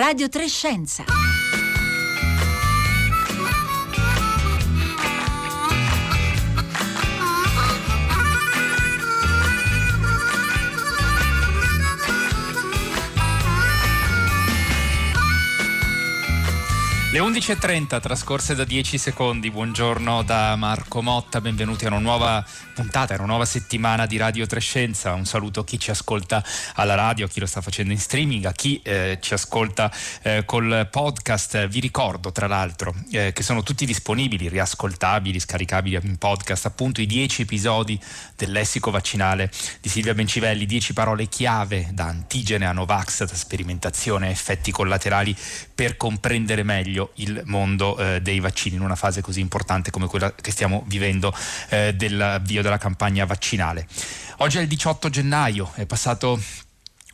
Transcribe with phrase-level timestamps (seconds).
[0.00, 1.04] Radio Trescenza.
[17.12, 23.14] Le 11.30 trascorse da 10 secondi, buongiorno da Marco Motta, benvenuti a una nuova puntata,
[23.14, 26.40] a una nuova settimana di Radio Trescenza, un saluto a chi ci ascolta
[26.76, 29.90] alla radio, a chi lo sta facendo in streaming, a chi eh, ci ascolta
[30.22, 36.16] eh, col podcast, vi ricordo tra l'altro eh, che sono tutti disponibili, riascoltabili, scaricabili in
[36.16, 37.98] podcast, appunto i 10 episodi
[38.36, 44.28] del lessico vaccinale di Silvia Bencivelli, 10 parole chiave da antigene a Novax, da sperimentazione
[44.28, 45.36] a effetti collaterali
[45.74, 50.06] per comprendere meglio meglio il mondo eh, dei vaccini in una fase così importante come
[50.06, 51.34] quella che stiamo vivendo
[51.70, 53.86] eh, dell'avvio della campagna vaccinale.
[54.38, 56.40] Oggi è il 18 gennaio, è passato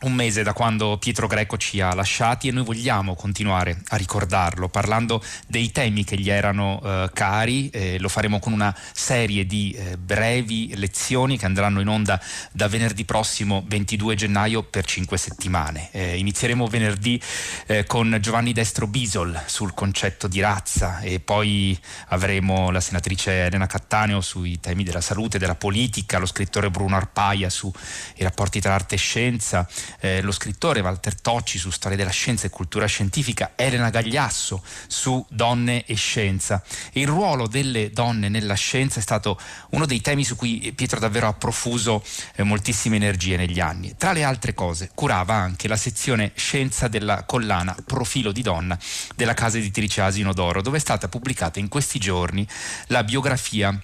[0.01, 4.69] un mese da quando Pietro Greco ci ha lasciati e noi vogliamo continuare a ricordarlo
[4.69, 9.71] parlando dei temi che gli erano eh, cari, eh, lo faremo con una serie di
[9.71, 15.89] eh, brevi lezioni che andranno in onda da venerdì prossimo 22 gennaio per 5 settimane.
[15.91, 17.19] Eh, inizieremo venerdì
[17.65, 21.77] eh, con Giovanni Destro Bisol sul concetto di razza e poi
[22.09, 27.49] avremo la senatrice Elena Cattaneo sui temi della salute, della politica, lo scrittore Bruno Arpaia
[27.49, 27.71] sui
[28.17, 29.67] rapporti tra arte e scienza
[29.99, 35.25] eh, lo scrittore Walter Tocci su storia della scienza e cultura scientifica, Elena Gagliasso su
[35.29, 36.63] donne e scienza.
[36.93, 39.39] Il ruolo delle donne nella scienza è stato
[39.71, 42.03] uno dei temi su cui Pietro davvero ha profuso
[42.35, 43.95] eh, moltissime energie negli anni.
[43.97, 48.77] Tra le altre cose curava anche la sezione scienza della collana Profilo di donna
[49.15, 52.47] della casa editrice Asino d'Oro, dove è stata pubblicata in questi giorni
[52.87, 53.79] la biografia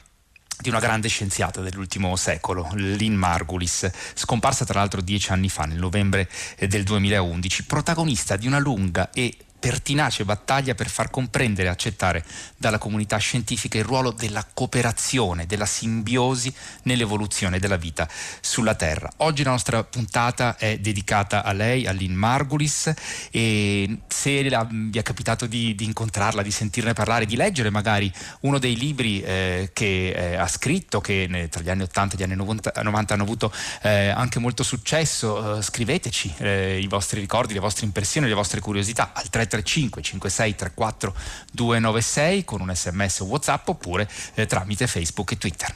[0.59, 5.79] di una grande scienziata dell'ultimo secolo, Lynn Margulis, scomparsa tra l'altro dieci anni fa, nel
[5.79, 11.71] novembre eh, del 2011, protagonista di una lunga e pertinace battaglia per far comprendere e
[11.71, 12.25] accettare
[12.57, 18.05] dalla comunità scientifica il ruolo della cooperazione, della simbiosi nell'evoluzione della vita
[18.41, 19.09] sulla Terra.
[19.17, 22.91] Oggi la nostra puntata è dedicata a lei, a Lynn Margulis
[23.31, 28.11] e se vi è capitato di, di, incontrarla, di sentirne parlare, di leggere magari
[28.41, 32.23] uno dei libri eh, che eh, ha scritto, che tra gli anni 80 e gli
[32.23, 37.53] anni 90, 90 hanno avuto eh, anche molto successo, eh, scriveteci eh, i vostri ricordi,
[37.53, 41.13] le vostre impressioni, le vostre curiosità al 3 335 5634
[41.51, 45.75] 296 con un sms o whatsapp oppure eh, tramite Facebook e Twitter.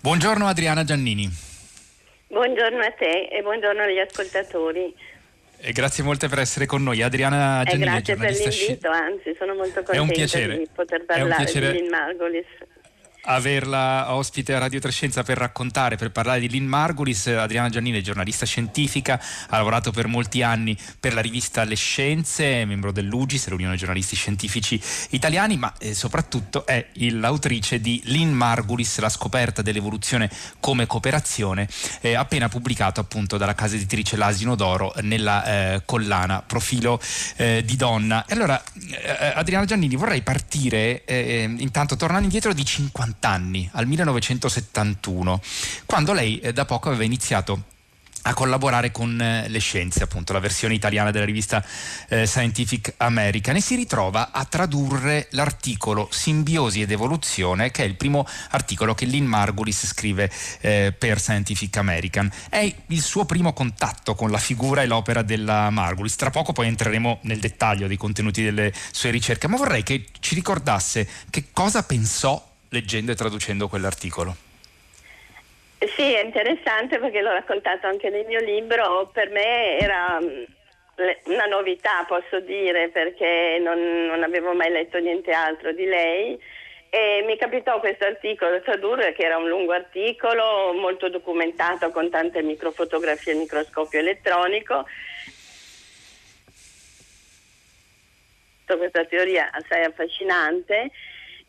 [0.00, 1.45] Buongiorno Adriana Giannini.
[2.36, 4.94] Buongiorno a te e buongiorno agli ascoltatori.
[5.58, 7.00] E grazie molte per essere con noi.
[7.00, 12.44] Adriana Giannini, eh, grazie per l'invito, anzi sono molto contenta di poter parlare di Margolis
[13.26, 17.26] averla ospite a Radio Trescenza per raccontare, per parlare di Lynn Margulis.
[17.26, 22.62] Adriana Giannini è giornalista scientifica, ha lavorato per molti anni per la rivista Le Scienze,
[22.62, 28.98] è membro dell'UGIS, l'Unione Giornalisti Scientifici Italiani, ma eh, soprattutto è l'autrice di Lynn Margulis,
[28.98, 31.68] la scoperta dell'evoluzione come cooperazione,
[32.00, 35.44] eh, appena pubblicato appunto dalla casa editrice L'Asino d'Oro nella
[35.74, 37.00] eh, collana Profilo
[37.36, 38.24] eh, di donna.
[38.26, 43.68] E allora, eh, Adriana Giannini, vorrei partire eh, intanto tornando indietro di 50 50 anni,
[43.72, 45.40] al 1971,
[45.86, 47.64] quando lei eh, da poco aveva iniziato
[48.22, 51.64] a collaborare con eh, le scienze, appunto la versione italiana della rivista
[52.08, 57.94] eh, Scientific American e si ritrova a tradurre l'articolo Simbiosi ed evoluzione che è il
[57.94, 60.28] primo articolo che Lynn Margulis scrive
[60.60, 62.28] eh, per Scientific American.
[62.48, 66.16] È il suo primo contatto con la figura e l'opera della Margulis.
[66.16, 70.34] Tra poco poi entreremo nel dettaglio dei contenuti delle sue ricerche, ma vorrei che ci
[70.34, 74.36] ricordasse che cosa pensò leggendo e traducendo quell'articolo.
[75.94, 80.42] Sì, è interessante perché l'ho raccontato anche nel mio libro, per me era mm,
[81.24, 86.38] una novità posso dire perché non, non avevo mai letto niente altro di lei.
[86.88, 92.08] E mi capitò questo articolo da tradurre che era un lungo articolo molto documentato con
[92.10, 94.86] tante microfotografie al microscopio elettronico.
[98.64, 100.90] Questa teoria assai affascinante.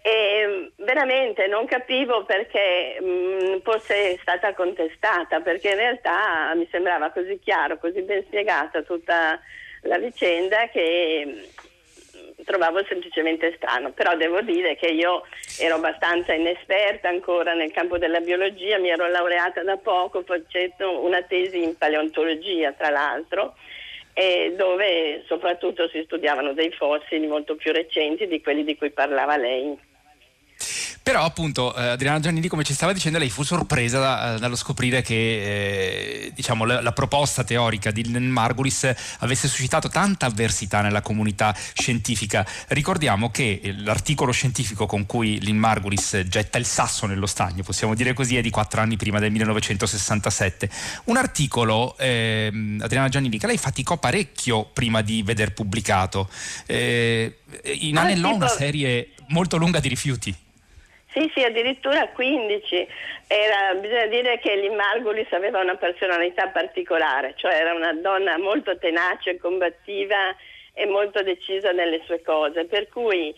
[0.01, 0.56] E
[0.87, 7.37] veramente non capivo perché mh, mm, fosse stata contestata, perché in realtà mi sembrava così
[7.43, 9.37] chiaro, così ben spiegata tutta
[9.81, 11.49] la vicenda che,
[12.45, 15.23] trovavo semplicemente strano, però devo dire che io
[15.59, 21.21] ero abbastanza inesperta ancora nel campo della biologia, mi ero laureata da poco facendo una
[21.23, 23.55] tesi in paleontologia tra l'altro
[24.55, 29.77] dove soprattutto si studiavano dei fossili molto più recenti di quelli di cui parlava lei.
[31.07, 34.55] Però appunto eh, Adriana Giannini, come ci stava dicendo, lei fu sorpresa da, eh, dallo
[34.55, 40.81] scoprire che eh, diciamo, la, la, proposta teorica di Len Margulis avesse suscitato tanta avversità
[40.81, 42.45] nella comunità scientifica.
[42.67, 48.13] Ricordiamo che l'articolo scientifico con cui Lynn Margulis getta il sasso nello stagno, possiamo dire
[48.13, 50.69] così, è di quattro anni prima del 1967.
[51.05, 56.29] Un articolo, eh, Adriana Giannini, che lei faticò parecchio prima di veder pubblicato.
[56.65, 60.35] Eh, inanellò una serie molto lunga di rifiuti.
[61.17, 62.87] Sì, sì, addirittura 15.
[63.27, 68.77] Era, bisogna dire che Lynn Margulis aveva una personalità particolare, cioè era una donna molto
[68.77, 70.35] tenace, combattiva
[70.73, 73.33] e molto decisa nelle sue cose, per cui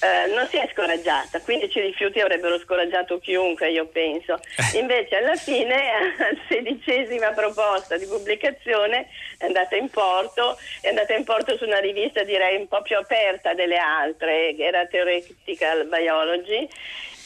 [0.00, 4.38] eh, non si è scoraggiata, 15 rifiuti avrebbero scoraggiato chiunque, io penso.
[4.72, 4.78] Eh.
[4.78, 9.08] Invece alla fine, alla sedicesima proposta di pubblicazione
[9.38, 12.96] è andata in porto, è andata in porto su una rivista direi un po' più
[12.96, 16.66] aperta delle altre, che era Theoretical Biology,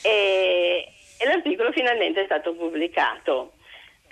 [0.03, 0.89] e,
[1.19, 3.53] e l'articolo finalmente è stato pubblicato.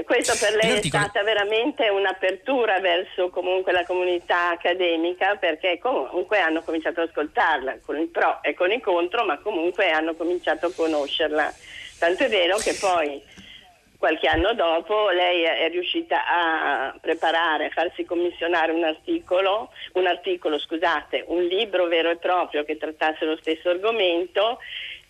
[0.04, 6.62] Questo per lei è stata veramente un'apertura verso comunque la comunità accademica perché comunque hanno
[6.62, 10.72] cominciato ad ascoltarla con il pro e con il contro, ma comunque hanno cominciato a
[10.74, 11.52] conoscerla.
[11.98, 13.22] Tanto è vero che poi
[13.96, 20.58] qualche anno dopo lei è riuscita a preparare, a farsi commissionare un articolo, un articolo,
[20.58, 24.58] scusate, un libro vero e proprio che trattasse lo stesso argomento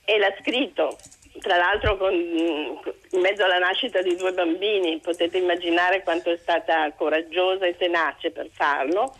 [0.04, 0.98] e l'ha scritto
[1.40, 6.90] tra l'altro con, in mezzo alla nascita di due bambini, potete immaginare quanto è stata
[6.92, 9.14] coraggiosa e tenace per farlo.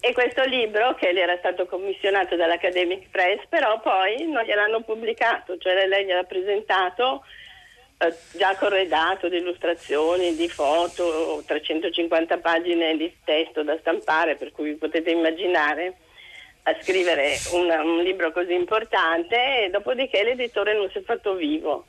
[0.00, 5.56] E questo libro, che le era stato commissionato dall'Academic Press, però poi non gliel'hanno pubblicato,
[5.58, 7.24] cioè lei gliel'ha presentato
[7.98, 14.74] eh, già corredato di illustrazioni, di foto, 350 pagine di testo da stampare, per cui
[14.74, 15.98] potete immaginare
[16.64, 21.86] a scrivere un, un libro così importante e dopodiché l'editore non si è fatto vivo.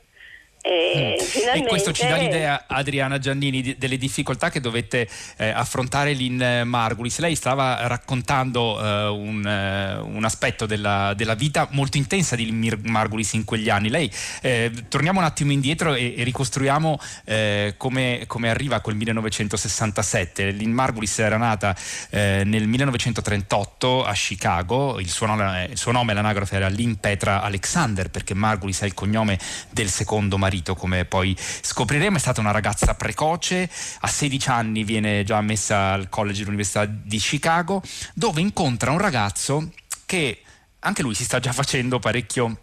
[0.65, 1.55] E, mm.
[1.55, 6.61] e, questo ci dà l'idea, Adriana Giannini, di, delle difficoltà che dovette eh, affrontare Lynn
[6.63, 7.19] Margulis.
[7.19, 12.49] Lei stava raccontando eh, un, eh, un, aspetto della, della, vita molto intensa di
[12.83, 13.89] Margulis in quegli anni.
[13.89, 14.09] Lei,
[14.41, 20.51] eh, torniamo un attimo indietro e, e ricostruiamo eh, come, come, arriva quel 1967.
[20.51, 21.75] Lynn Margulis era nata
[22.09, 27.41] eh, nel 1938 a Chicago, il suo nome, il suo nome l'anagrafe era Lynn Petra
[27.41, 29.37] Alexander perché Margulis è il cognome
[29.69, 32.17] del secondo marito marito, come poi scopriremo.
[32.17, 33.69] È stata una ragazza precoce,
[34.01, 37.81] a 16 anni viene già messa al college dell'Università di Chicago,
[38.13, 39.71] dove incontra un ragazzo
[40.05, 40.41] che
[40.79, 42.57] anche lui si sta già facendo parecchio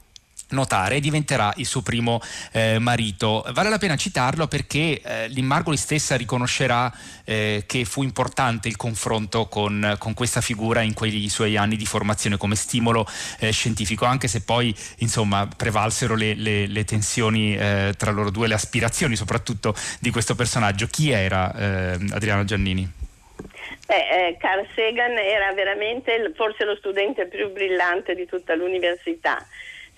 [0.51, 2.21] notare diventerà il suo primo
[2.53, 3.45] eh, marito.
[3.53, 6.93] Vale la pena citarlo perché eh, l'Immargoli stessa riconoscerà
[7.25, 11.87] eh, che fu importante il confronto con, con, questa figura in quei suoi anni di
[11.87, 13.07] formazione come stimolo
[13.39, 18.49] eh, scientifico, anche se poi insomma prevalsero le, le, le tensioni eh, tra loro due,
[18.49, 20.87] le aspirazioni soprattutto di questo personaggio.
[20.87, 22.99] Chi era eh, Adriano Giannini?
[23.87, 29.45] Beh, Carl Sagan era veramente forse lo studente più brillante di tutta l'università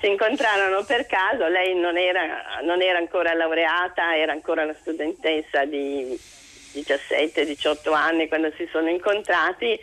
[0.02, 5.64] si incontrarono per caso, lei non era, non era ancora laureata, era ancora una studentessa
[5.64, 6.18] di
[6.74, 9.78] 17-18 anni quando si sono incontrati.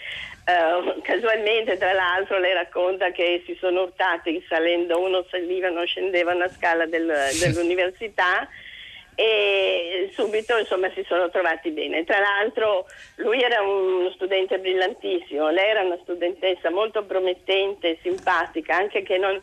[0.46, 6.34] Uh, casualmente, tra l'altro, lei racconta che si sono urtati salendo, uno saliva, uno scendeva
[6.34, 8.46] una scala del, dell'università
[9.16, 12.04] e subito insomma si sono trovati bene.
[12.04, 19.04] Tra l'altro lui era uno studente brillantissimo, lei era una studentessa molto promettente, simpatica, anche
[19.04, 19.40] che non,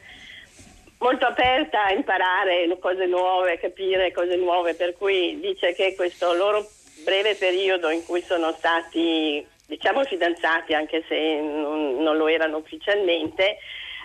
[0.98, 6.66] molto aperta a imparare cose nuove, capire cose nuove, per cui dice che questo loro
[7.04, 13.58] breve periodo in cui sono stati, diciamo, fidanzati, anche se non, non lo erano ufficialmente,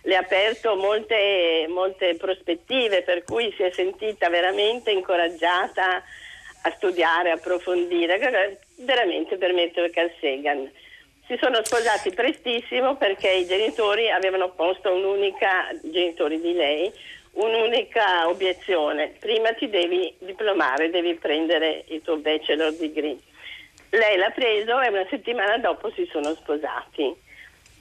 [0.03, 6.03] le ha aperto molte, molte prospettive, per cui si è sentita veramente incoraggiata
[6.63, 10.71] a studiare, approfondire, veramente per mettere Carl Sagan.
[11.31, 16.91] Si sono sposati prestissimo perché i genitori avevano posto un'unica, genitori di lei,
[17.35, 19.13] un'unica obiezione.
[19.17, 23.15] Prima ti devi diplomare, devi prendere il tuo bachelor degree.
[23.91, 27.15] Lei l'ha preso e una settimana dopo si sono sposati.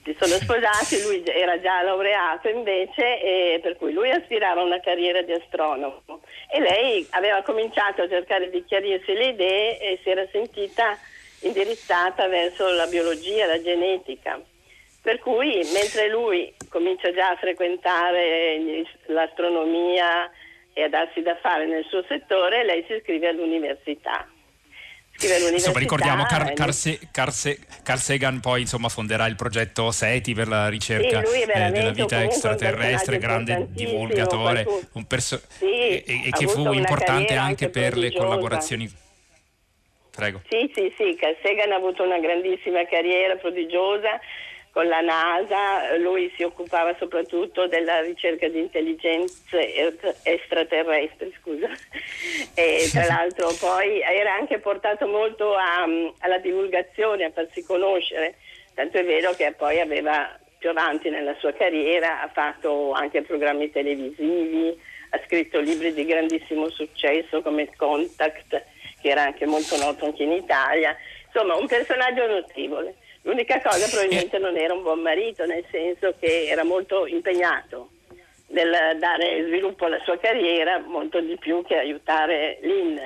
[0.05, 5.21] Si sono sposati, lui era già laureato invece, per cui lui aspirava a una carriera
[5.23, 10.25] di astronomo e lei aveva cominciato a cercare di chiarirsi le idee e si era
[10.31, 10.97] sentita
[11.41, 14.39] indirizzata verso la biologia, la genetica.
[15.01, 20.29] Per cui mentre lui comincia già a frequentare l'astronomia
[20.73, 24.27] e a darsi da fare nel suo settore, lei si iscrive all'università.
[25.23, 26.53] Insomma, ricordiamo Carl,
[27.11, 32.23] Carl, Sagan poi insomma, fonderà il progetto SETI per la ricerca sì, eh, della vita
[32.23, 39.09] extraterrestre, grande divulgatore, un perso- sì, e, e che fu importante anche per le collaborazioni.
[40.11, 40.41] Prego.
[40.49, 44.19] Sì, sì, sì, Carl Sagan ha avuto una grandissima carriera prodigiosa
[44.71, 51.67] con la NASA, lui si occupava soprattutto della ricerca di intelligenze extraterrestri, scusa.
[52.53, 55.83] E tra l'altro poi era anche portato molto a,
[56.19, 58.35] alla divulgazione, a farsi conoscere,
[58.73, 63.71] tanto è vero che poi aveva più avanti nella sua carriera, ha fatto anche programmi
[63.71, 68.63] televisivi, ha scritto libri di grandissimo successo come Contact,
[69.01, 72.95] che era anche molto noto anche in Italia, insomma un personaggio notevole.
[73.23, 77.91] L'unica cosa probabilmente non era un buon marito, nel senso che era molto impegnato
[78.47, 82.97] nel dare sviluppo alla sua carriera, molto di più che aiutare Lynn.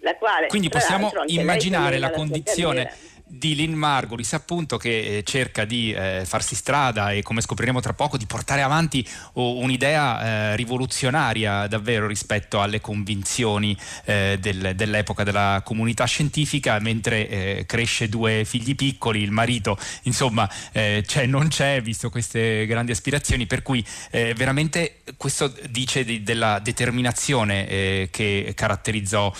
[0.00, 2.92] La quale, Quindi possiamo immaginare la condizione
[3.34, 7.94] di Lynn Margulis appunto che eh, cerca di eh, farsi strada e come scopriremo tra
[7.94, 13.74] poco di portare avanti oh, un'idea eh, rivoluzionaria davvero rispetto alle convinzioni
[14.04, 20.46] eh, del, dell'epoca della comunità scientifica mentre eh, cresce due figli piccoli il marito insomma
[20.72, 26.58] eh, c'è non c'è visto queste grandi aspirazioni per cui veramente questo dice di, della
[26.58, 29.32] determinazione che caratterizzò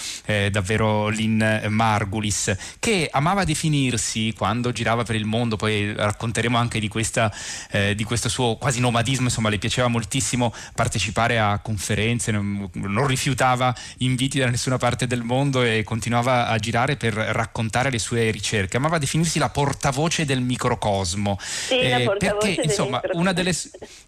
[0.50, 6.78] davvero Lynn Margulis che amava definire unirsi quando girava per il mondo, poi racconteremo anche
[6.78, 7.32] di, questa,
[7.70, 13.06] eh, di questo suo quasi nomadismo, insomma le piaceva moltissimo partecipare a conferenze, non, non,
[13.06, 18.30] rifiutava inviti da nessuna parte del mondo e continuava a girare per raccontare le sue
[18.30, 23.54] ricerche, amava definirsi la portavoce del microcosmo, sì, eh, perché insomma una delle,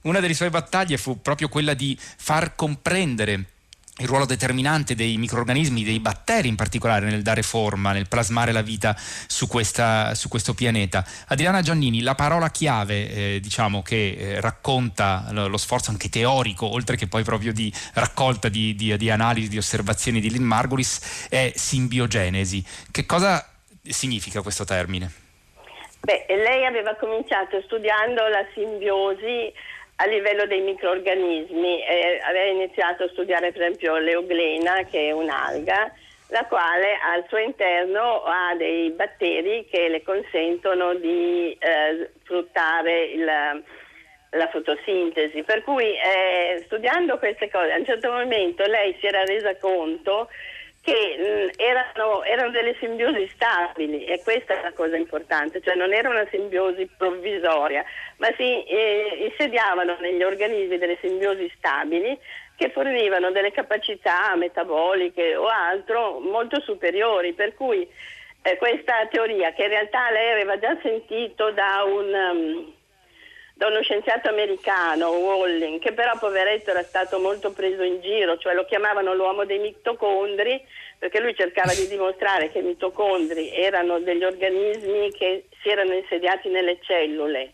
[0.03, 3.47] una delle sue battaglie fu proprio quella di far comprendere
[3.99, 8.61] il ruolo determinante dei microorganismi, dei batteri in particolare, nel dare forma, nel plasmare la
[8.61, 11.05] vita su, questa, su questo pianeta.
[11.29, 16.67] Adriana Giannini, la parola chiave eh, diciamo, che eh, racconta lo, lo, sforzo anche teorico,
[16.67, 21.29] oltre che poi proprio di raccolta, di, di, di analisi, di osservazioni di Lynn Margulis,
[21.29, 22.65] è simbiogenesi.
[22.91, 23.49] Che cosa
[23.81, 25.23] significa questo termine?
[26.01, 29.53] Beh, lei aveva cominciato studiando la simbiosi
[29.97, 31.85] a livello dei microorganismi.
[31.85, 35.93] Eh, aveva iniziato a studiare per esempio l'euglena, che è un'alga,
[36.29, 43.25] la quale al suo interno ha dei batteri che le consentono di eh, sfruttare il,
[43.25, 45.43] la fotosintesi.
[45.43, 50.29] Per cui eh, studiando queste cose, a un certo momento lei si era resa conto
[50.85, 56.11] che erano, erano, delle simbiosi stabili e questa è la cosa importante, cioè non era
[56.11, 57.83] una simbiosi provvisoria,
[58.19, 62.19] ma si eh, insediavano negli organismi delle simbiosi stabili
[62.55, 67.89] che fornivano delle capacità metaboliche o altro molto superiori, per cui
[68.43, 72.13] eh, questa teoria che in realtà lei aveva già sentito da un...
[72.13, 72.74] Um,
[73.65, 78.55] da uno scienziato americano, Walling, che però poveretto era stato molto preso in giro, cioè
[78.55, 80.61] lo chiamavano l'uomo dei mitocondri,
[80.99, 86.51] perché lui cercava di dimostrare che i mitocondri erano degli organismi che si erano insediati
[86.51, 87.53] nelle cellule.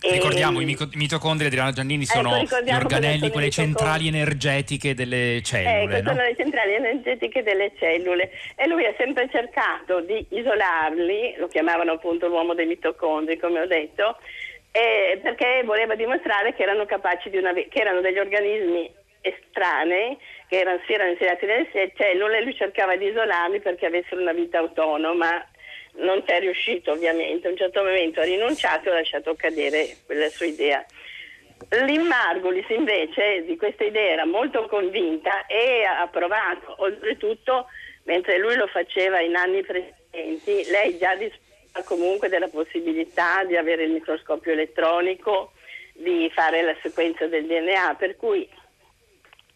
[0.00, 5.40] Ricordiamo, e, i mitocondri, Adriana Giannini, ecco, sono ecco, gli organelli, quelle centrali energetiche delle
[5.42, 5.98] cellule.
[5.98, 6.14] Ecco, no?
[6.14, 11.92] sono le centrali energetiche delle cellule e lui ha sempre cercato di isolarli, lo chiamavano
[11.92, 14.18] appunto l'uomo dei mitocondri, come ho detto,
[14.78, 20.16] eh, perché voleva dimostrare che erano una, che erano degli organismi estranei
[20.48, 24.32] che erano, si erano insediati nelle cellule e lui cercava di isolarli perché avessero una
[24.32, 25.46] vita autonoma.
[25.96, 27.48] Non ci è riuscito ovviamente.
[27.48, 30.84] A un certo momento ha rinunciato e ha lasciato cadere quella sua idea.
[31.70, 37.66] L'Immargulis invece di questa idea era molto convinta e ha provato oltretutto
[38.04, 41.47] mentre lui lo faceva in anni precedenti lei già disponeva
[41.82, 45.52] comunque della possibilità di avere il microscopio elettronico,
[45.92, 48.48] di fare la sequenza del DNA, per cui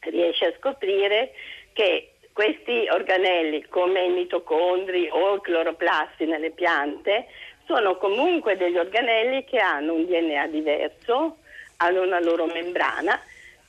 [0.01, 1.33] riesce a scoprire
[1.73, 7.27] che questi organelli come i mitocondri o i cloroplasti nelle piante
[7.67, 11.39] sono comunque degli organelli che hanno un DNA diverso,
[11.77, 13.21] hanno una loro membrana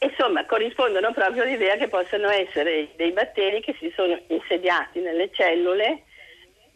[0.03, 6.03] insomma corrispondono proprio all'idea che possano essere dei batteri che si sono insediati nelle cellule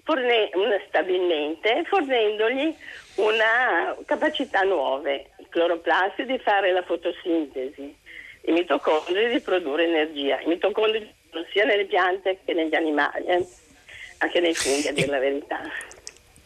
[0.07, 0.49] forne-
[0.87, 2.73] stabilmente fornendogli
[3.15, 7.95] una capacità nuove, i cloroplasti di fare la fotosintesi,
[8.43, 10.39] i mitocondri di produrre energia.
[10.39, 11.13] I mitocondri
[11.51, 13.45] sia nelle piante che negli animali, eh?
[14.19, 15.61] anche nei funghi a dire la verità.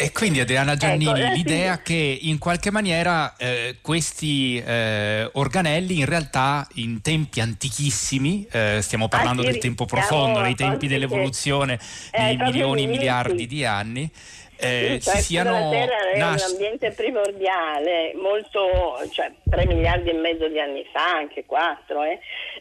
[0.01, 1.83] E quindi Adriana Giannini, ecco, l'idea sì.
[1.83, 9.07] che in qualche maniera eh, questi eh, organelli in realtà in tempi antichissimi, eh, stiamo
[9.07, 11.77] parlando ah, sì, del tempo profondo, nei tempi dell'evoluzione
[12.11, 14.09] di milioni, miliardi di anni,
[14.57, 15.51] eh, sì, cioè, si siano...
[15.51, 20.83] La Terra era nas- un ambiente primordiale, molto, cioè 3 miliardi e mezzo di anni
[20.91, 22.19] fa, anche 4, eh?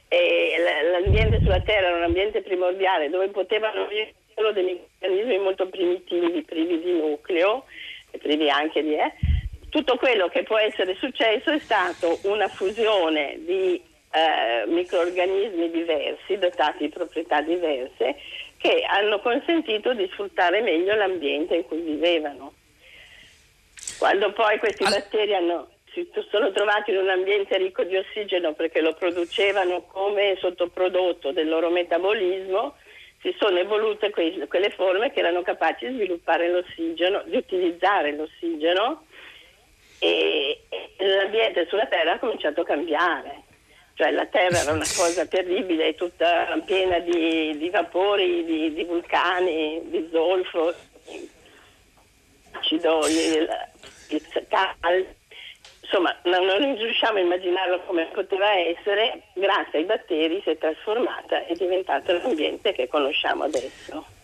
[0.09, 0.57] e
[0.93, 6.43] l'ambiente sulla Terra era un ambiente primordiale dove potevano vivere solo dei meccanismi molto primitivi,
[6.43, 7.65] privi di nucleo,
[8.11, 8.95] e privi anche di...
[8.95, 9.13] Eh?
[9.69, 13.81] Tutto quello che può essere successo è stato una fusione di
[14.13, 18.17] eh, microorganismi diversi, dotati di proprietà diverse,
[18.57, 22.55] che hanno consentito di sfruttare meglio l'ambiente in cui vivevano.
[23.99, 24.93] Quando poi questi All...
[24.93, 30.37] batteri hanno, si sono trovati in un ambiente ricco di ossigeno perché lo producevano come
[30.41, 32.77] sottoprodotto del loro metabolismo,
[33.23, 39.07] si sono evolute que- quelle forme che erano capaci di sviluppare l'ossigeno, di utilizzare l'ossigeno
[39.99, 43.49] e, e l'ambiente sulla Terra ha cominciato a cambiare
[44.01, 49.79] cioè la Terra era una cosa terribile, tutta piena di, di vapori, di, di, vulcani,
[49.91, 50.75] di zolfo,
[52.53, 53.47] acido, il,
[54.09, 55.19] il caldo.
[55.93, 61.45] Insomma, non, non riusciamo a immaginarlo come poteva essere, grazie ai batteri si è trasformata
[61.45, 64.20] e è diventato l'ambiente che conosciamo adesso.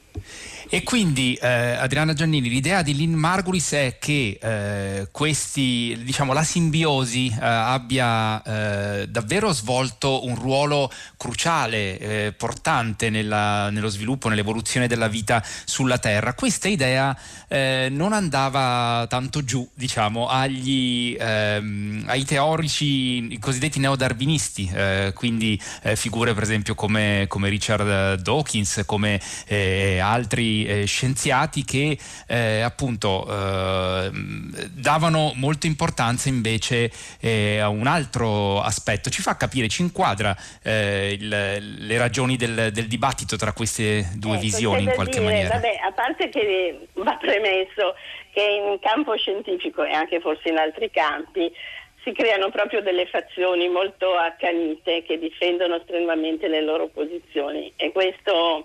[0.69, 6.43] E quindi eh, Adriana Giannini, l'idea di Lynn Margulis è che eh, questi, diciamo, la
[6.43, 14.89] simbiosi eh, abbia eh, davvero svolto un ruolo cruciale, eh, portante nella, nello sviluppo, nell'evoluzione
[14.89, 16.35] della vita sulla Terra.
[16.35, 24.71] Questa idea eh, non andava tanto giù, diciamo, agli, ehm, ai teorici i cosiddetti neodarwinisti,
[25.15, 25.61] quindi
[25.95, 29.21] figure per esempio come, come Richard Dawkins, come
[30.01, 31.99] altri eh, scienziati che
[32.29, 34.11] eh, appunto eh,
[34.71, 39.11] davano molta importanza invece eh, a un altro aspetto.
[39.11, 44.33] Ci fa capire, ci inquadra eh, il, le ragioni del, del, dibattito tra queste due
[44.33, 45.55] ecco, visioni in qualche dire, maniera.
[45.55, 47.95] Vabbè, a parte che va premesso
[48.33, 51.51] che in campo scientifico e anche forse in altri campi
[52.05, 58.65] si creano proprio delle fazioni molto accanite che difendono strenuamente le loro posizioni e questo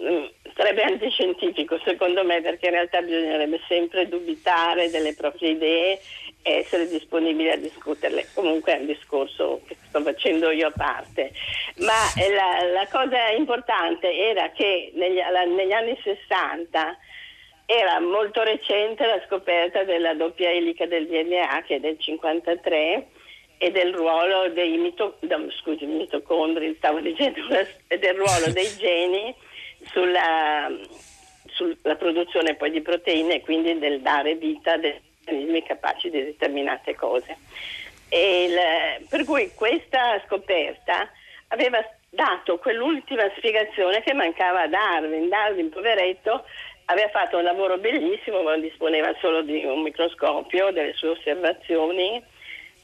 [0.00, 6.00] Mm, sarebbe antiscientifico secondo me perché in realtà bisognerebbe sempre dubitare delle proprie idee
[6.42, 8.26] e essere disponibili a discuterle.
[8.34, 11.32] Comunque è un discorso che sto facendo io a parte.
[11.76, 15.20] Ma la, la cosa importante era che negli,
[15.54, 16.98] negli, anni 60
[17.66, 23.06] era molto recente la scoperta della doppia elica del DNA che è del 53
[23.58, 25.46] e del ruolo dei mito, no,
[25.80, 27.40] mitocondri, stavo dicendo,
[27.86, 29.32] del ruolo dei geni
[29.90, 30.70] sulla,
[31.46, 36.24] sulla produzione poi di proteine e quindi del dare vita a degli organismi capaci di
[36.24, 37.36] determinate cose.
[38.10, 41.10] Il, per cui questa scoperta
[41.48, 45.28] aveva dato quell'ultima spiegazione che mancava a Darwin.
[45.28, 46.44] Darwin, poveretto,
[46.86, 52.22] aveva fatto un lavoro bellissimo, ma disponeva solo di un microscopio, delle sue osservazioni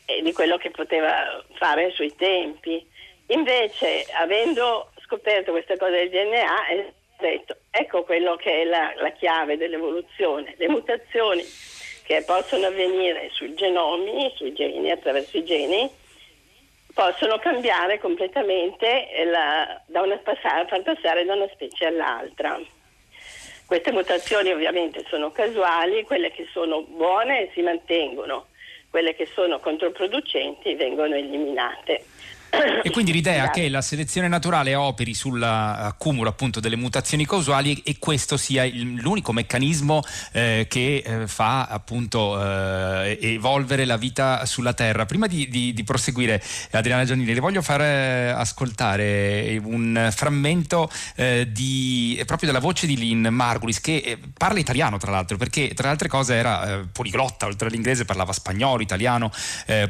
[0.07, 2.87] e di quello che poteva fare ai suoi tempi.
[3.27, 9.11] Invece, avendo scoperto questa cosa del DNA e detto ecco quello che è la, la
[9.13, 11.43] chiave dell'evoluzione, le mutazioni
[12.05, 15.91] che possono avvenire sui genomi, sui geni, attraverso i geni,
[16.95, 22.59] possono cambiare completamente la, da una, passare, far passare da una specie all'altra.
[23.67, 28.47] Queste mutazioni ovviamente sono casuali, quelle che sono buone si mantengono,
[28.89, 32.05] quelle che sono controproducenti vengono eliminate.
[32.83, 38.37] E quindi l'idea che la selezione naturale operi sull'accumulo appunto delle mutazioni causali e questo
[38.37, 45.07] sia l'unico meccanismo eh, che eh, fa appunto eh, evolvere la vita sulla Terra.
[45.07, 51.49] Prima di, di, di proseguire, Adriana Giannini, le voglio far eh, ascoltare un frammento eh,
[51.51, 55.91] di, proprio della voce di Lynn Margulis che parla italiano tra l'altro, perché tra le
[55.91, 59.31] altre cose era poliglotta, oltre all'inglese parlava spagnolo, italiano,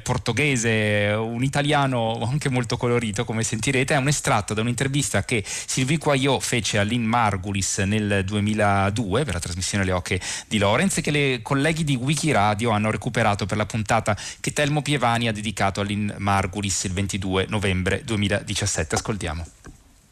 [0.02, 5.44] portoghese, un italiano anche anche molto colorito, come sentirete, è un estratto da un'intervista che
[5.44, 10.98] Sylvie Quagliò fece a Lynn Margulis nel 2002 per la trasmissione Le Oche di Lorenz
[10.98, 15.32] e che le colleghi di Wikiradio hanno recuperato per la puntata che Telmo Pievani ha
[15.32, 18.94] dedicato a Lynn Margulis il 22 novembre 2017.
[18.94, 19.46] Ascoltiamo.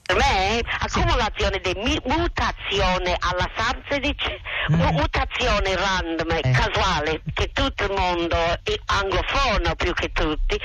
[0.06, 4.96] Per me accumulazione di mutazione alla SARS-16, mm.
[4.96, 6.50] mutazione random, eh.
[6.52, 8.36] casuale, che tutto il mondo,
[8.86, 10.56] anglofono più che tutti,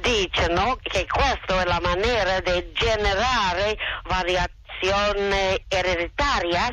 [0.00, 6.70] dicono che questa è la maniera di generare variazioni ereditarie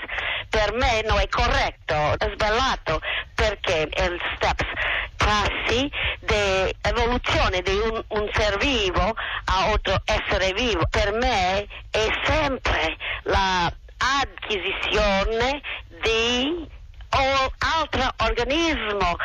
[0.50, 3.00] per me non è corretto, è sbagliato
[3.36, 4.66] perché il steps
[5.16, 5.90] passi
[6.22, 9.14] di evoluzione di un, un ser vivo
[9.46, 10.86] a altro essere vivo.
[10.90, 15.62] Per me è sempre la acquisizione
[16.02, 16.68] di
[17.12, 19.16] o altro organismo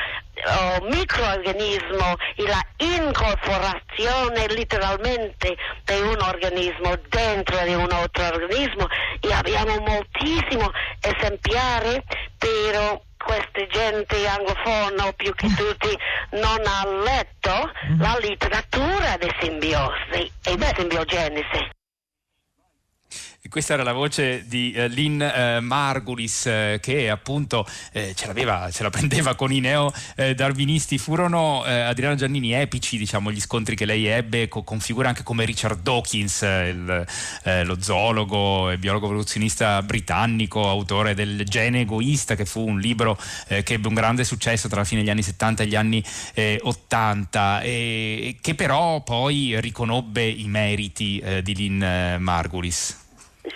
[0.47, 8.87] o microorganismo e la incorporazione letteralmente di un organismo dentro di un altro organismo.
[9.21, 10.71] E abbiamo moltissimo
[11.01, 12.03] esemplari
[12.39, 15.97] però questa gente anglofona più che tutti
[16.33, 21.74] non ha letto la letteratura di simbiosi e di simbiogenesi
[23.51, 28.83] questa era la voce di eh, Lynn eh, Margulis eh, che appunto eh, ce, ce,
[28.83, 30.97] la prendeva con i neo-darwinisti.
[30.97, 35.23] Furono eh, Adriano Giannini epici, diciamo, gli scontri che lei ebbe co- con figure anche
[35.23, 37.07] come Richard Dawkins, eh, il,
[37.67, 43.75] lo zoologo e biologo evoluzionista britannico, autore del Gene egoista, che fu un libro che
[43.75, 46.03] ebbe un grande successo tra la fine degli anni 70 e gli anni
[46.61, 53.03] 80, e che però poi riconobbe i meriti di Lynn Margulis.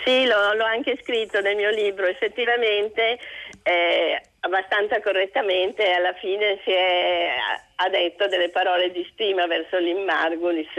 [0.03, 3.17] Sì, l'ho, l'ho, anche scritto nel mio libro, effettivamente
[3.63, 7.31] eh, abbastanza correttamente alla fine si è,
[7.75, 10.69] ha detto delle parole di stima verso l'Immargulis,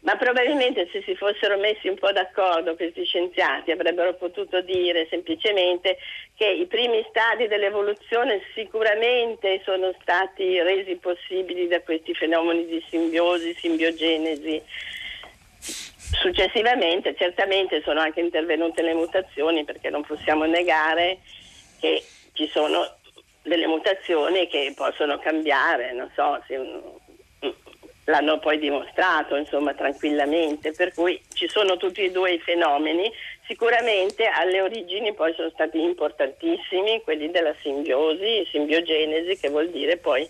[0.00, 5.98] ma probabilmente se si fossero messi un po' d'accordo questi scienziati avrebbero potuto dire semplicemente
[6.34, 13.52] che i primi stadi dell'evoluzione sicuramente sono stati resi possibili da questi fenomeni di simbiosi,
[13.58, 14.62] simbiogenesi
[16.20, 21.18] Successivamente certamente sono anche intervenute le mutazioni perché non possiamo negare
[21.80, 22.96] che ci sono
[23.42, 26.58] delle mutazioni che possono cambiare, non so, se,
[28.06, 33.10] l'hanno poi dimostrato insomma tranquillamente, per cui ci sono tutti e due i fenomeni,
[33.46, 40.28] sicuramente alle origini poi sono stati importantissimi quelli della simbiosi, simbiogenesi che vuol dire poi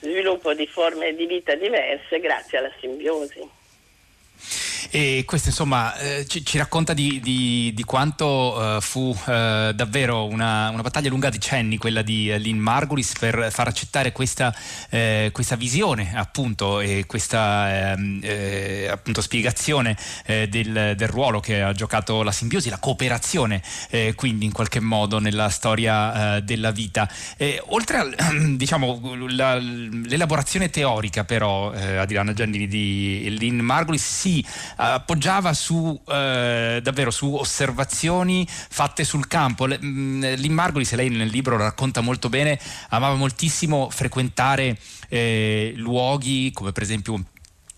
[0.00, 3.62] sviluppo di forme di vita diverse grazie alla simbiosi.
[4.96, 10.24] E questo insomma eh, ci, ci, racconta di, di, di quanto eh, fu eh, davvero
[10.24, 14.54] una, una, battaglia lunga decenni quella di eh, Lynn Margulis per far accettare questa,
[14.90, 21.72] eh, questa visione appunto e questa ehm, eh, appunto spiegazione del, del, ruolo che ha
[21.72, 23.62] giocato la simbiosi, la cooperazione
[24.14, 27.10] quindi in qualche modo nella storia della vita.
[27.66, 28.06] oltre a
[28.54, 34.44] diciamo, la, l'elaborazione teorica però Adriana Giannini di Lynn Margulis si
[34.92, 39.66] appoggiava su, eh, davvero su osservazioni fatte sul campo.
[39.66, 42.58] Mh, Lynn se lei nel libro lo racconta molto bene,
[42.90, 47.22] amava moltissimo frequentare eh, luoghi come per esempio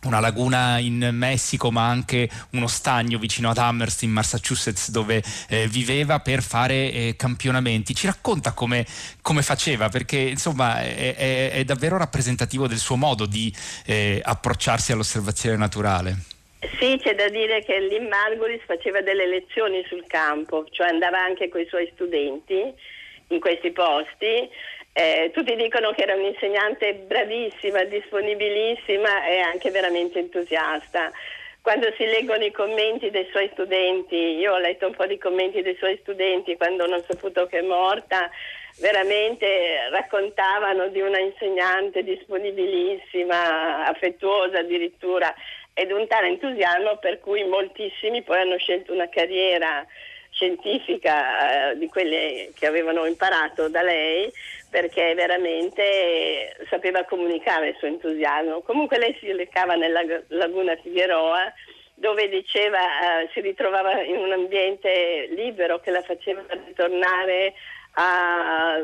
[0.06, 5.68] una laguna in Messico ma anche uno stagno vicino ad Amherst in Massachusetts dove eh,
[5.68, 7.94] viveva per fare eh, campionamenti.
[7.94, 8.86] Ci racconta come,
[9.20, 14.92] come faceva perché insomma è, è, è, davvero rappresentativo del suo modo di eh, approcciarsi
[14.92, 16.35] all'osservazione naturale.
[16.78, 21.48] Sì, c'è da dire che Lynn Margulis faceva delle lezioni sul campo, cioè andava anche
[21.48, 22.72] con i suoi studenti
[23.28, 24.48] in questi posti.
[24.92, 31.10] Eh, tutti dicono che era un'insegnante bravissima, disponibilissima e anche veramente entusiasta.
[31.60, 35.60] Quando si leggono i commenti dei suoi studenti, io ho letto un po' di commenti
[35.60, 38.30] dei suoi studenti quando hanno saputo che è morta,
[38.78, 45.34] veramente raccontavano di una insegnante disponibilissima, affettuosa addirittura
[45.78, 49.86] ed un tale entusiasmo per cui moltissimi poi hanno scelto una carriera
[50.30, 54.32] scientifica eh, di quelle che avevano imparato da lei
[54.70, 58.62] perché veramente sapeva comunicare il suo entusiasmo.
[58.62, 61.52] Comunque lei si recava nella laguna Figueroa
[61.92, 67.52] dove diceva eh, si ritrovava in un ambiente libero che la faceva ritornare
[67.98, 68.78] a,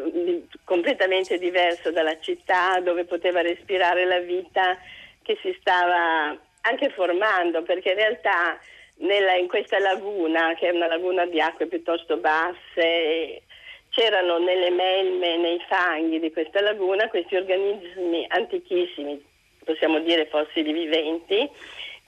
[0.64, 4.76] completamente diverso dalla città, dove poteva respirare la vita
[5.22, 8.58] che si stava anche formando, perché in realtà
[8.96, 13.42] nella, in questa laguna, che è una laguna di acque piuttosto basse,
[13.90, 19.22] c'erano nelle melme, nei fanghi di questa laguna questi organismi antichissimi,
[19.64, 21.48] possiamo dire fossili viventi,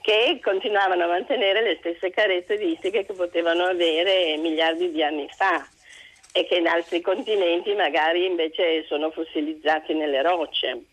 [0.01, 5.67] che continuavano a mantenere le stesse caratteristiche che potevano avere miliardi di anni fa
[6.31, 10.83] e che in altri continenti magari invece sono fossilizzati nelle rocce.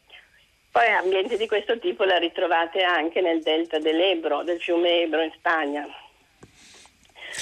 [0.73, 5.31] Poi ambienti di questo tipo la ritrovate anche nel delta dell'Ebro, del fiume Ebro in
[5.37, 5.87] Spagna,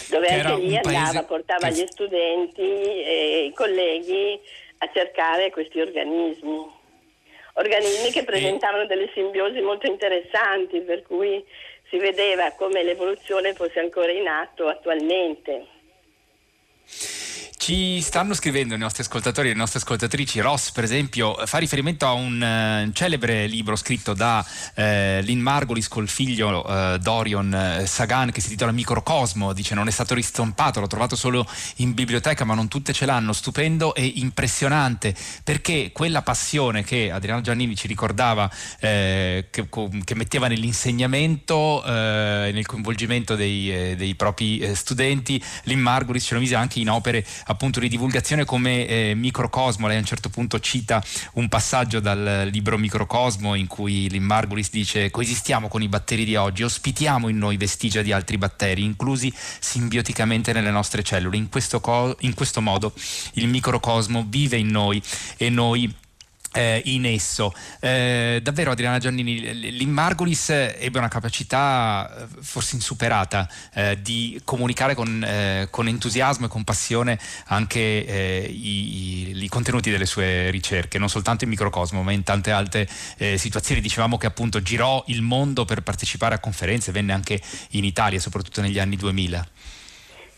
[0.09, 4.37] dove anche lì andava, portava gli studenti e i colleghi
[4.79, 6.79] a cercare questi organismi.
[7.55, 11.45] Organismi che presentavano delle simbiosi molto interessanti, per cui
[11.89, 15.70] si vedeva come l'evoluzione fosse ancora in atto attualmente.
[17.61, 20.41] Ci stanno scrivendo i nostri ascoltatori e le nostre ascoltatrici.
[20.41, 22.41] Ross, per esempio, fa riferimento a un
[22.89, 24.81] uh, celebre libro scritto da uh,
[25.21, 29.53] Lynn Margolis col figlio uh, Dorian Sagan che si intitola Microcosmo.
[29.53, 31.47] Dice non è stato ristompato, l'ho trovato solo
[31.77, 33.35] in biblioteca, ma non tutte ce l'hanno.
[33.35, 41.85] Stupendo e impressionante perché quella passione che Adriano Giannini ci ricordava, che, che, metteva nell'insegnamento
[41.85, 47.23] e nel coinvolgimento dei, dei propri studenti, Lynn Margolis ce lo mise anche in opere
[47.51, 49.87] appunto di divulgazione come eh, Microcosmo.
[49.87, 51.03] Lei a un certo punto cita
[51.35, 56.63] un passaggio dal libro Microcosmo in cui l'Immargulis dice coesistiamo con i batteri di oggi,
[56.63, 61.37] ospitiamo in noi vestigia di altri batteri, inclusi simbioticamente nelle nostre cellule.
[61.37, 62.93] In questo, co- in questo modo
[63.35, 65.03] il microcosmo vive in noi
[65.37, 65.93] e noi
[66.53, 67.55] eh, in esso.
[67.81, 75.23] Eh, davvero Adriana Giannini, l'Immargolis ebbe una capacità eh, forse insuperata eh, di comunicare con,
[75.23, 80.99] eh, con, entusiasmo e con passione anche eh, i, i, i, contenuti delle sue ricerche,
[80.99, 82.89] non soltanto in microcosmo ma in tante altre
[83.37, 83.81] situazioni.
[83.81, 88.61] Dicevamo che appunto girò il mondo per partecipare a conferenze, venne anche in Italia, soprattutto
[88.61, 89.47] negli anni 2000.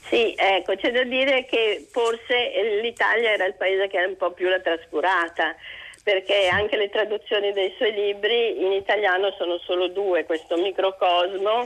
[0.09, 4.33] Sì, ecco, c'è da dire che forse l'Italia era il paese che era un po'
[4.33, 5.55] più la trascurata
[6.03, 11.63] perché anche le traduzioni dei suoi libri in italiano sono solo due, questo Microcosmo,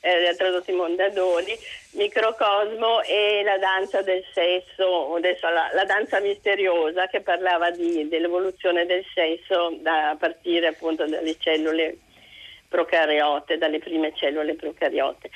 [0.00, 1.56] eh, li ha tradotto Mondadori,
[1.92, 8.86] Microcosmo e La danza del sesso, adesso la, la danza misteriosa che parlava di, dell'evoluzione
[8.86, 11.98] del sesso da, a partire appunto dalle cellule
[12.68, 15.30] procariote, dalle prime cellule procariote.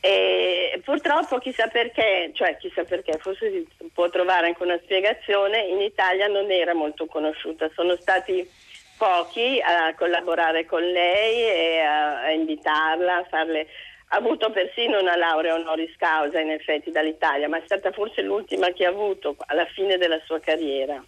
[0.00, 5.80] E purtroppo chissà perché, cioè chissà perché, forse si può trovare anche una spiegazione, in
[5.82, 8.48] Italia non era molto conosciuta, sono stati
[8.96, 13.66] pochi a collaborare con lei e a, a invitarla, a farle
[14.12, 18.72] ha avuto persino una laurea honoris causa in effetti dall'Italia, ma è stata forse l'ultima
[18.72, 21.02] che ha avuto alla fine della sua carriera.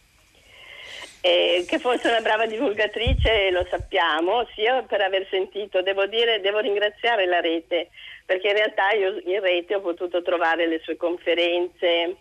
[1.20, 6.60] E che fosse una brava divulgatrice lo sappiamo, sia per aver sentito, devo dire, devo
[6.60, 7.90] ringraziare la rete
[8.32, 12.16] perché in realtà io in rete ho potuto trovare le sue conferenze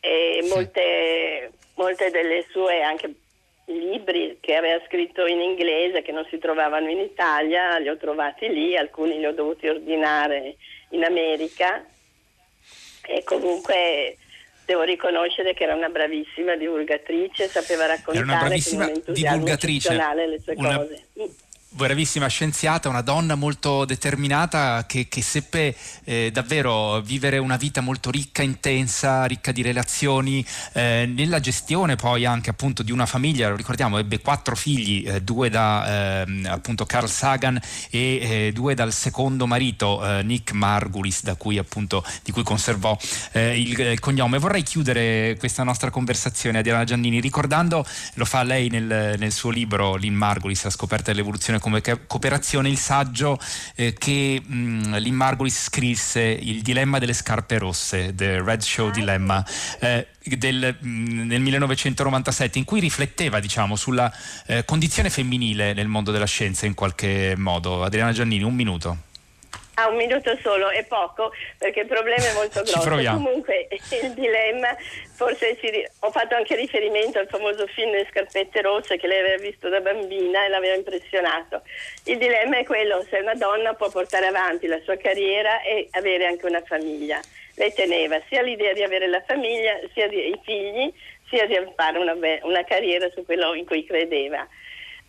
[0.00, 0.48] e sì.
[0.48, 3.14] molte, molte delle sue anche
[3.66, 8.48] libri che aveva scritto in inglese che non si trovavano in Italia, li ho trovati
[8.48, 10.56] lì, alcuni li ho dovuti ordinare
[10.90, 11.84] in America
[13.06, 14.16] e comunque
[14.64, 19.36] devo riconoscere che era una bravissima divulgatrice, sapeva raccontare era una bravissima con un entusiasmo
[19.36, 20.76] divulgatrice, le sue una...
[20.78, 21.06] cose
[21.74, 28.10] bravissima scienziata, una donna molto determinata che, che seppe eh, davvero vivere una vita molto
[28.10, 33.56] ricca, intensa, ricca di relazioni, eh, nella gestione poi anche appunto di una famiglia, lo
[33.56, 37.58] ricordiamo, ebbe quattro figli, eh, due da ehm, appunto Carl Sagan
[37.90, 42.96] e eh, due dal secondo marito eh, Nick Margulis, da cui appunto di cui conservò
[43.32, 44.38] eh, il, il, cognome.
[44.38, 49.50] Vorrei chiudere questa nostra conversazione a Diana Giannini ricordando, lo fa lei nel, nel suo
[49.50, 53.38] libro Lynn Margulis, la scoperta dell'evoluzione come cooperazione il saggio
[53.76, 58.90] eh, che mh, mm, Lynn Margulis scrisse, Il dilemma delle scarpe rosse, The Red Show
[58.90, 59.42] Dilemma.
[59.78, 64.12] Eh, del, mm, nel 1997 in cui rifletteva diciamo, sulla
[64.46, 67.84] eh, condizione femminile nel mondo della scienza in qualche modo.
[67.84, 69.10] Adriana Giannini, un minuto.
[69.82, 72.78] Ah, un minuto solo, è poco, perché il problema è molto grosso.
[73.14, 74.76] Comunque il dilemma,
[75.16, 79.42] forse ci, ho fatto anche riferimento al famoso film Le scarpette rosse che lei aveva
[79.42, 81.62] visto da bambina e l'aveva impressionato.
[82.04, 86.26] Il dilemma è quello se una donna può portare avanti la sua carriera e avere
[86.26, 87.20] anche una famiglia.
[87.56, 90.92] Lei teneva sia l'idea di avere la famiglia, sia di, i figli,
[91.28, 94.46] sia di fare una, una carriera su quello in cui credeva.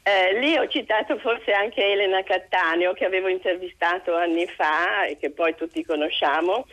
[0.06, 5.30] Eh, lì ho citato forse anche Elena Cattaneo che avevo intervistato anni fa e che
[5.30, 6.68] poi tutti conosciamo,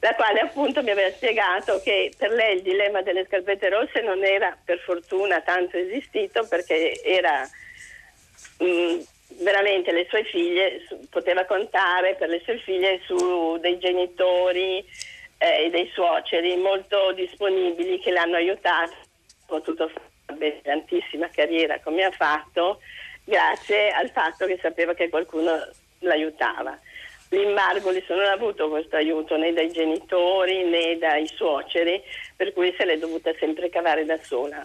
[0.00, 4.22] la quale appunto mi aveva spiegato che per lei il dilemma delle scarpette rosse non
[4.22, 7.48] era per fortuna tanto esistito perché era
[8.58, 9.00] mh, mm,
[9.40, 14.84] veramente le sue figlie, poteva contare per le sue figlie su dei genitori
[15.38, 18.94] eh, e dei suoceri molto disponibili che l'hanno aiutato,
[19.46, 22.80] potuto fare brillantissima carriera come ha fatto
[23.24, 25.66] grazie al fatto che sapeva che qualcuno
[26.00, 26.78] l'aiutava.
[27.30, 32.00] L'Immargolis non ha avuto questo aiuto né dai genitori né dai suoceri,
[32.36, 34.64] per cui se l'è dovuta sempre cavare da sola.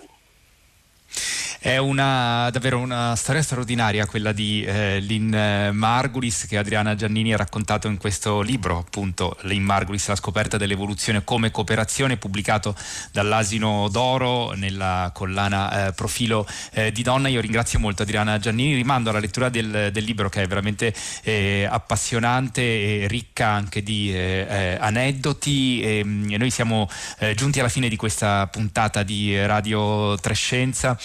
[1.62, 7.34] È una, davvero una storia straordinaria quella di eh, Lynn eh, Margulis che Adriana Giannini
[7.34, 12.74] ha raccontato in questo libro, appunto Lynn Margulis, La scoperta dell'evoluzione come cooperazione, pubblicato
[13.12, 17.28] dall'Asino d'Oro nella collana eh, Profilo eh, di Donna.
[17.28, 20.94] Io ringrazio molto Adriana Giannini, rimando alla lettura del, del libro che è veramente
[21.24, 25.82] eh, appassionante e ricca anche di eh, aneddoti.
[25.82, 26.88] E, mm, e, noi siamo
[27.36, 30.98] giunti alla fine di questa puntata di Radio Trescenza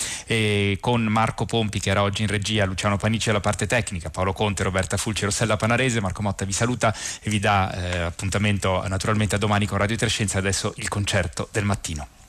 [0.80, 4.62] con Marco Pompi che era oggi in regia, Luciano Panici alla parte tecnica, Paolo Conte,
[4.62, 9.38] Roberta Fulci, Rossella Panarese, Marco Motta vi saluta e vi dà eh, appuntamento naturalmente a
[9.38, 12.23] domani con Radio Trescenza, adesso il concerto del mattino.